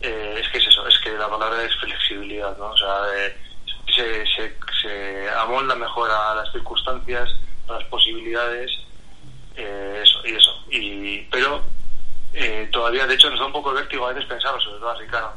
[0.00, 2.66] eh, es que es eso, es que la palabra es flexibilidad, ¿no?
[2.66, 3.36] O sea, eh,
[3.94, 7.28] se, se, se amolda mejor a las circunstancias,
[7.68, 8.70] a las posibilidades,
[9.56, 10.64] eh, eso, y eso.
[10.70, 11.62] Y, pero
[12.70, 14.98] todavía, de hecho, nos da un poco de vértigo a veces pensarlo, sobre todo a
[14.98, 15.32] Ricardo.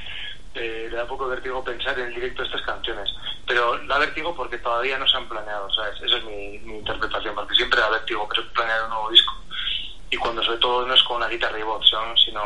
[0.54, 3.10] Le da un poco de vértigo pensar en directo estas canciones.
[3.46, 6.00] Pero da vértigo porque todavía no se han planeado, ¿sabes?
[6.00, 9.34] Esa es mi, mi interpretación, porque siempre da vértigo planear un nuevo disco.
[10.10, 12.16] Y cuando sobre todo no es con una guitarra y voz, ¿no?
[12.16, 12.40] sino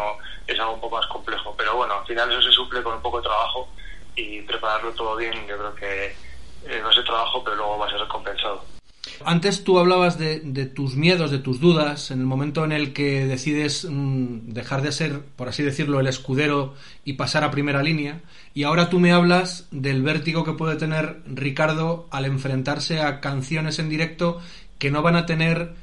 [0.46, 1.39] es algo un poco más complejo.
[1.70, 3.68] Pero bueno, al final eso se suple con un poco de trabajo
[4.16, 6.06] y prepararlo todo bien, yo creo que,
[6.66, 8.64] eh, va a ser trabajo, pero luego va a ser recompensado.
[9.24, 12.92] Antes tú hablabas de, de, tus miedos, de tus dudas, en el momento en el
[12.92, 17.84] que decides mmm, dejar de ser, por así decirlo, el escudero y pasar a primera
[17.84, 18.20] línea.
[18.52, 23.78] Y ahora tú me hablas del vértigo que puede tener Ricardo al enfrentarse a canciones
[23.78, 24.40] en directo
[24.80, 25.74] que no van a tener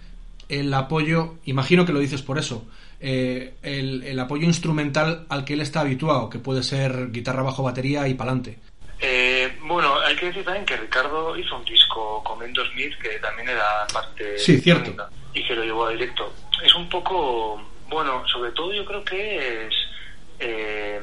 [0.49, 2.65] el apoyo, imagino que lo dices por eso,
[2.99, 7.63] eh, el, el, apoyo instrumental al que él está habituado, que puede ser guitarra, bajo,
[7.63, 8.57] batería y pa'lante.
[8.99, 13.19] Eh, bueno, hay que decir también que Ricardo hizo un disco con Mendo Smith que
[13.19, 14.95] también era parte sí, cierto.
[15.33, 16.33] y se lo llevó a directo.
[16.63, 19.73] Es un poco, bueno, sobre todo yo creo que es
[20.39, 20.99] eh,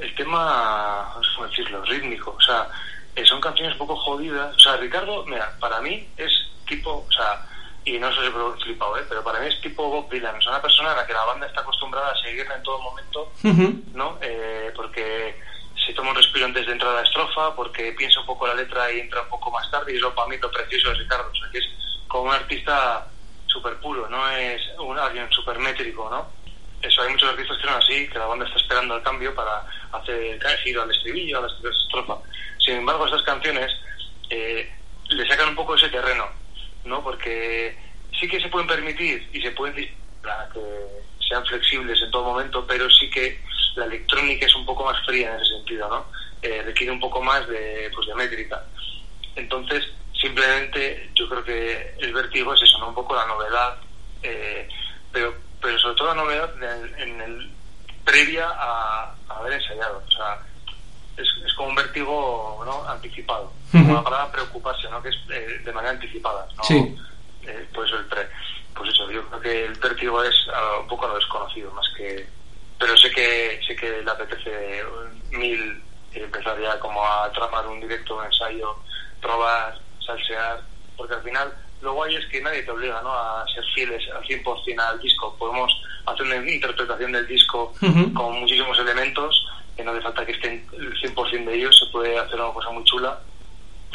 [0.00, 2.34] el tema, ¿cómo decirlo?, rítmico.
[2.36, 2.68] O sea,
[3.14, 4.56] eh, son canciones un poco jodidas.
[4.56, 6.30] O sea, Ricardo, mira, para mí es
[6.66, 7.46] tipo, o sea,
[7.90, 9.04] y no sé si he flipado, ¿eh?
[9.08, 11.46] pero para mí es tipo Bob Dylan, es una persona a la que la banda
[11.46, 13.82] está acostumbrada a seguirla en todo momento, uh -huh.
[13.94, 14.18] ¿no?
[14.20, 15.36] Eh, porque
[15.84, 18.54] se toma un respiro antes de entrar a la estrofa, porque piensa un poco la
[18.54, 20.94] letra y entra un poco más tarde, y es lo para mí lo precioso de
[20.94, 21.66] Ricardo, o sea, que es
[22.06, 23.08] como un artista
[23.46, 26.28] súper puro, no es un alguien súper métrico, ¿no?
[26.86, 29.66] Eso, hay muchos artistas que son así, que la banda está esperando el cambio para
[29.92, 32.16] hacer el giro al estribillo, a la estrofa.
[32.58, 33.70] Sin embargo, estas canciones
[34.30, 34.72] eh,
[35.08, 36.39] le sacan un poco ese terreno,
[36.84, 37.02] ¿no?
[37.02, 37.76] Porque
[38.18, 39.88] sí que se pueden permitir y se pueden
[40.22, 40.60] para que
[41.28, 43.40] sean flexibles en todo momento, pero sí que
[43.76, 46.06] la electrónica es un poco más fría en ese sentido, ¿no?
[46.42, 48.62] Eh, requiere un poco más de, pues, de métrica.
[49.36, 49.84] Entonces,
[50.20, 52.88] simplemente yo creo que el vértigo es eso, ¿no?
[52.88, 53.78] Un poco la novedad,
[54.22, 54.68] eh,
[55.12, 57.50] pero, pero sobre todo la novedad en, en el
[58.04, 60.40] previa a, a, haber ensayado, o sea,
[61.20, 62.88] es, es como un vértigo ¿no?
[62.88, 63.82] anticipado, uh -huh.
[63.82, 65.02] como la palabra preocuparse, ¿no?
[65.02, 66.64] Que es eh, de manera anticipada, ¿no?
[66.64, 66.96] Sí.
[67.46, 68.28] Eh, por eso el pre.
[68.74, 71.86] Pues eso, yo creo que el vértigo es uh, un poco a lo desconocido, más
[71.96, 72.26] que
[72.78, 74.82] pero sé que sé que le apetece
[75.32, 75.82] mil
[76.14, 78.76] empezar ya como a tramar un directo, un ensayo,
[79.20, 80.62] probar, salsear,
[80.96, 81.52] porque al final
[81.82, 83.12] lo guay es que nadie te obliga ¿no?
[83.12, 85.34] a ser fieles al 100% al disco.
[85.38, 85.72] Podemos
[86.06, 88.12] hacer una interpretación del disco uh -huh.
[88.14, 89.46] con muchísimos elementos,
[89.80, 92.70] que no hace falta que estén el 100% de ellos, se puede hacer una cosa
[92.70, 93.18] muy chula,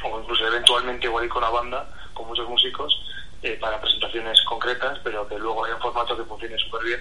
[0.03, 2.99] o incluso eventualmente igual ir con una banda, con muchos músicos,
[3.43, 6.99] eh, para presentaciones concretas, pero que luego haya un formato que funcione súper bien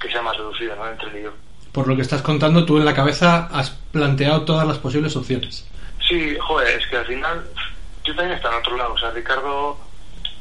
[0.00, 0.88] que sea más reducida ¿no?
[0.88, 1.30] entre yo.
[1.72, 5.68] Por lo que estás contando, tú en la cabeza has planteado todas las posibles opciones.
[6.08, 7.46] Sí, joder, es que al final
[8.02, 8.94] yo también está en otro lado.
[8.94, 9.78] O sea, Ricardo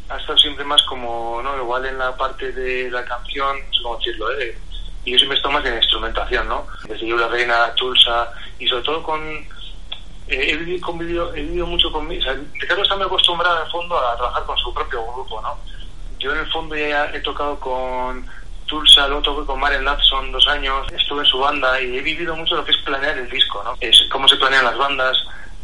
[0.08, 1.56] ha estado siempre más como, ¿no?
[1.58, 4.58] Igual en la parte de la canción, no sé cómo decirlo, ¿eh?
[5.06, 6.68] Y yo siempre estoy más en instrumentación, ¿no?
[6.88, 9.22] Desde Yo la Reina, Tulsa, y sobre todo con.
[10.28, 12.08] Eh, he, vivido, convivido, he vivido mucho con.
[12.08, 15.58] O sea, Ricardo está muy acostumbrado en fondo a trabajar con su propio grupo, ¿no?
[16.20, 18.28] Yo en el fondo ya he tocado con
[18.66, 22.36] Tulsa, luego toqué con Maren Latson dos años, estuve en su banda y he vivido
[22.36, 23.76] mucho lo que es planear el disco, ¿no?
[23.80, 25.18] Es cómo se planean las bandas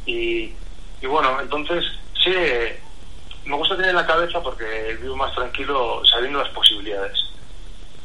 [0.05, 0.53] y,
[1.01, 1.83] y bueno, entonces
[2.23, 2.33] sí,
[3.45, 7.24] me gusta tener en la cabeza porque vivo más tranquilo sabiendo las posibilidades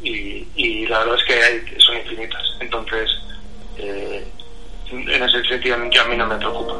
[0.02, 3.10] y, y la verdad es que hay, son infinitas, entonces
[3.76, 4.26] eh,
[4.90, 6.74] en ese sentido ya a mí no me preocupa.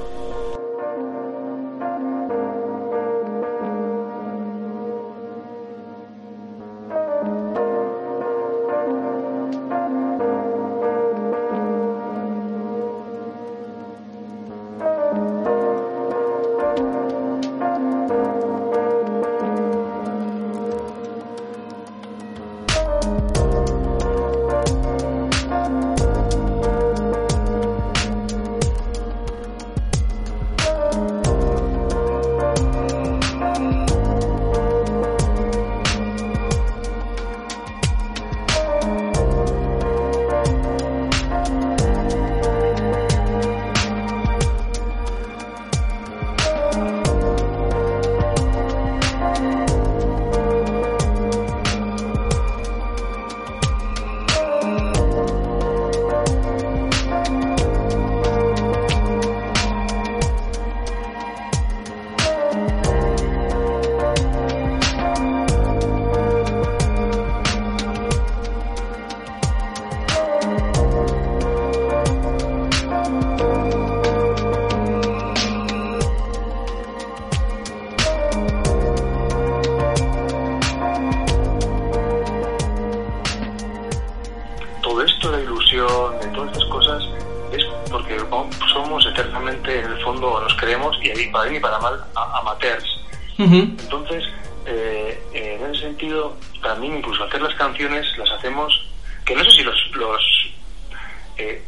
[93.38, 94.24] Entonces,
[94.66, 98.86] eh, en ese sentido, también incluso hacer las canciones las hacemos,
[99.24, 100.52] que no sé si los, los
[101.38, 101.64] eh,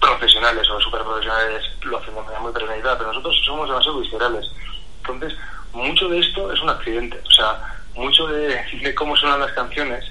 [0.00, 4.46] profesionales o super profesionales lo hacen de manera muy premeditada, pero nosotros somos demasiado viscerales.
[4.98, 5.38] Entonces,
[5.72, 7.20] mucho de esto es un accidente.
[7.26, 10.04] O sea, mucho de, de cómo suenan las canciones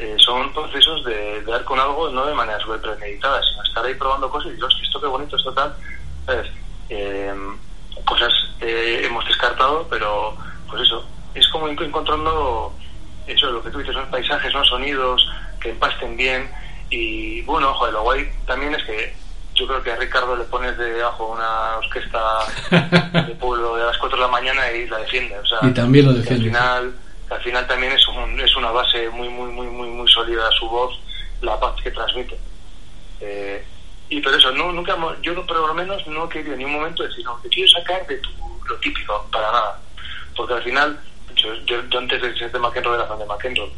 [0.00, 3.92] eh, son procesos de, dar con algo no de manera súper premeditada, sino estar ahí
[3.92, 5.74] probando cosas y decir, hostia, esto qué bonito, esto tal.
[6.24, 6.50] ¿Sabes?
[6.88, 7.34] Eh,
[8.06, 8.32] cosas
[8.62, 10.34] eh, hemos descartado, pero
[10.70, 12.72] pues eso, es como encontrando
[13.26, 15.30] eso, lo que tú dices, son paisajes, son sonidos
[15.60, 16.50] que empasten bien.
[16.88, 19.14] Y bueno, joder, lo guay también es que
[19.54, 22.46] yo creo que a Ricardo le pones debajo una orquesta
[23.26, 25.38] de pueblo de las 4 de la mañana y la defiende.
[25.38, 26.46] O sea, Y también lo defiende.
[26.46, 29.88] Al final, que al final también es, un, es una base muy, muy, muy, muy,
[29.88, 30.98] muy sólida su voz,
[31.40, 32.36] la paz que transmite.
[33.20, 33.64] Eh,
[34.08, 37.04] y por eso, no, nunca, yo por lo menos no he querido en ningún momento
[37.04, 38.30] decir, no, te quiero sacar de tu,
[38.68, 39.80] lo típico, para nada.
[40.36, 41.00] Porque al final,
[41.36, 43.70] yo, yo, antes de ser de McEnroe era fan de McEnroe.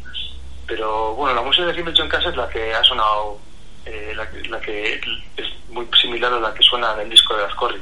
[0.65, 3.37] Pero bueno, la música que siempre he casa es la que ha sonado,
[3.85, 4.99] eh, la, la que
[5.37, 7.81] es muy similar a la que suena en el disco de Ascorri.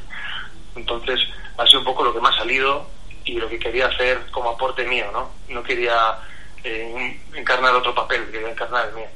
[0.76, 1.19] Entonces,
[1.57, 2.86] ha sido un poco lo que me ha salido
[3.26, 5.30] y lo que quería hacer como aporte mío, ¿no?
[5.49, 6.17] No quería
[6.63, 9.07] eh, encarnar otro papel, quería encarnar el mío.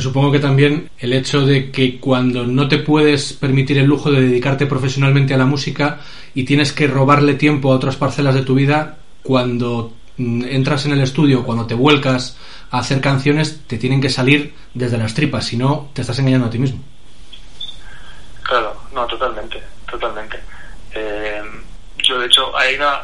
[0.00, 4.22] Supongo que también el hecho de que cuando no te puedes permitir el lujo de
[4.22, 6.00] dedicarte profesionalmente a la música
[6.34, 10.92] y tienes que robarle tiempo a otras parcelas de tu vida, cuando mm, entras en
[10.92, 12.36] el estudio, cuando te vuelcas
[12.70, 16.48] a hacer canciones, te tienen que salir desde las tripas, si no, te estás engañando
[16.48, 16.82] a ti mismo.
[18.42, 20.40] Claro, no, totalmente, totalmente.
[20.92, 21.42] Eh,
[22.06, 23.02] yo, de hecho, hay una.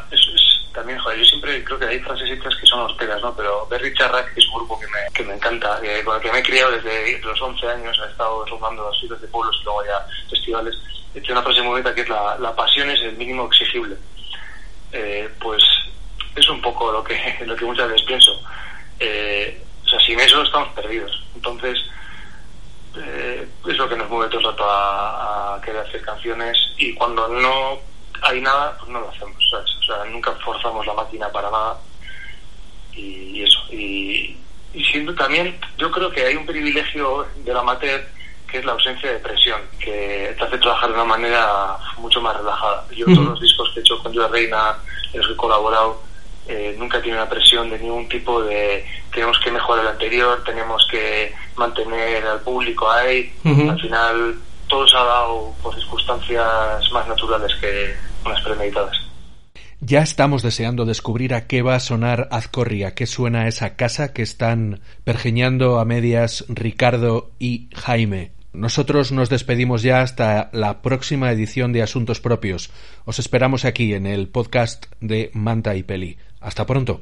[0.73, 3.35] También, joder, yo siempre creo que hay frasecitas que son horteras, ¿no?
[3.35, 6.31] Pero Berry Charrac, es un grupo que me, que me encanta, que- con el que
[6.31, 9.65] me he criado desde los 11 años, he estado rondando las ciudades de pueblos y
[9.65, 10.73] luego ya festivales.
[11.11, 13.97] Tiene una frase muy bonita que es: la, la pasión es el mínimo exigible.
[14.93, 15.61] Eh, pues
[16.37, 18.41] es un poco lo que, lo que muchas veces pienso.
[18.99, 21.21] Eh, o sea, sin eso estamos perdidos.
[21.35, 21.77] Entonces,
[22.95, 27.27] eh, es lo que nos mueve todo el rato a querer hacer canciones y cuando
[27.27, 27.79] no
[28.21, 29.69] hay nada, pues no lo hacemos, ¿sabes?
[29.81, 31.77] O sea, nunca forzamos la máquina para nada
[32.93, 33.59] y, y eso.
[33.71, 34.37] Y,
[34.73, 38.07] y siendo también, yo creo que hay un privilegio del amateur
[38.47, 42.35] que es la ausencia de presión, que te hace trabajar de una manera mucho más
[42.35, 42.85] relajada.
[42.91, 43.15] Yo Ujú.
[43.15, 44.75] todos los discos que he hecho con Joe Reina,
[45.13, 46.01] en los que he colaborado,
[46.47, 50.85] eh, nunca tiene una presión de ningún tipo de tenemos que mejorar el anterior, tenemos
[50.89, 53.33] que mantener al público ahí.
[53.45, 54.35] Al final
[54.67, 57.95] todo se ha dado por circunstancias más naturales que
[59.83, 64.13] Ya estamos deseando descubrir a qué va a sonar Azcorri, a qué suena esa casa
[64.13, 68.31] que están pergeñando a medias Ricardo y Jaime.
[68.53, 72.69] Nosotros nos despedimos ya hasta la próxima edición de Asuntos Propios.
[73.05, 76.17] Os esperamos aquí en el podcast de Manta y Peli.
[76.41, 76.99] Hasta pronto.